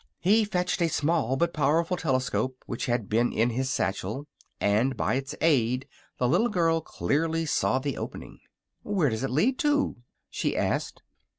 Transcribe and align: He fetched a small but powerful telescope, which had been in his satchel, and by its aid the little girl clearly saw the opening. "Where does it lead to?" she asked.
He 0.19 0.45
fetched 0.45 0.81
a 0.81 0.87
small 0.87 1.35
but 1.35 1.53
powerful 1.53 1.95
telescope, 1.95 2.63
which 2.65 2.87
had 2.87 3.07
been 3.07 3.31
in 3.31 3.51
his 3.51 3.69
satchel, 3.69 4.25
and 4.59 4.97
by 4.97 5.13
its 5.13 5.35
aid 5.41 5.87
the 6.17 6.27
little 6.27 6.49
girl 6.49 6.81
clearly 6.81 7.45
saw 7.45 7.77
the 7.77 7.97
opening. 7.99 8.39
"Where 8.81 9.09
does 9.11 9.23
it 9.23 9.29
lead 9.29 9.59
to?" 9.59 9.97
she 10.27 10.57
asked. 10.57 11.03